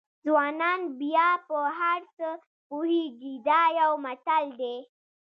[0.25, 2.27] ځوانان بیا په هر څه
[2.67, 4.77] پوهېږي دا یو متل دی.